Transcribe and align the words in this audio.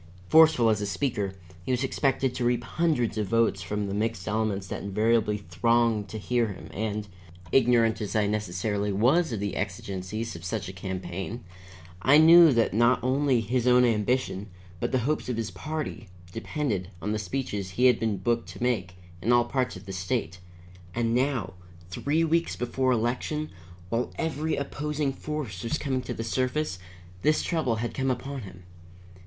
Forceful 0.29 0.71
as 0.71 0.81
a 0.81 0.87
speaker, 0.87 1.35
he 1.63 1.69
was 1.71 1.83
expected 1.83 2.33
to 2.33 2.43
reap 2.43 2.63
hundreds 2.63 3.19
of 3.19 3.27
votes 3.27 3.61
from 3.61 3.85
the 3.85 3.93
mixed 3.93 4.27
elements 4.27 4.65
that 4.65 4.81
invariably 4.81 5.37
thronged 5.37 6.09
to 6.09 6.17
hear 6.17 6.47
him, 6.47 6.69
and, 6.73 7.07
ignorant 7.51 8.01
as 8.01 8.15
I 8.15 8.25
necessarily 8.25 8.91
was 8.91 9.31
of 9.31 9.39
the 9.39 9.55
exigencies 9.55 10.35
of 10.35 10.43
such 10.43 10.67
a 10.67 10.73
campaign, 10.73 11.43
I 12.01 12.17
knew 12.17 12.51
that 12.51 12.73
not 12.73 12.99
only 13.03 13.41
his 13.41 13.67
own 13.67 13.85
ambition, 13.85 14.47
but 14.79 14.91
the 14.91 14.97
hopes 15.05 15.29
of 15.29 15.37
his 15.37 15.51
party, 15.51 16.07
depended 16.31 16.89
on 16.99 17.11
the 17.11 17.19
speeches 17.19 17.69
he 17.69 17.85
had 17.85 17.99
been 17.99 18.17
booked 18.17 18.49
to 18.53 18.63
make 18.63 18.95
in 19.21 19.31
all 19.31 19.45
parts 19.45 19.75
of 19.75 19.85
the 19.85 19.93
state. 19.93 20.39
And 20.95 21.13
now, 21.13 21.53
three 21.91 22.23
weeks 22.23 22.55
before 22.55 22.91
election, 22.91 23.51
while 23.89 24.11
every 24.17 24.55
opposing 24.55 25.13
force 25.13 25.61
was 25.63 25.77
coming 25.77 26.01
to 26.01 26.13
the 26.15 26.23
surface, 26.23 26.79
this 27.21 27.43
trouble 27.43 27.75
had 27.75 27.93
come 27.93 28.09
upon 28.09 28.41
him. 28.41 28.63